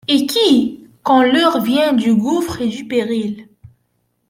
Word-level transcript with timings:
Et 0.07 0.25
qui, 0.25 0.87
quand 1.03 1.21
l'heure 1.21 1.61
vient 1.61 1.93
du 1.93 2.15
gouffre 2.15 2.59
et 2.63 2.69
du 2.69 2.85
péril 2.87 3.47